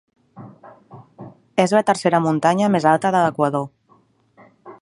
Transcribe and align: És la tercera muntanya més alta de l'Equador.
És 1.65 1.75
la 1.79 1.83
tercera 1.91 2.23
muntanya 2.29 2.73
més 2.77 2.91
alta 2.95 3.15
de 3.17 3.25
l'Equador. 3.27 3.69